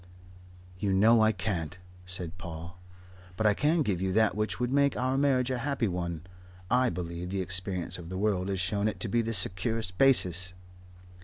[0.79, 2.79] "You know I can't," said Paul.
[3.37, 6.23] "But I can give you that which would make our marriage a happy one.
[6.71, 10.53] I believe the experience of the world has shown it to be the securest basis."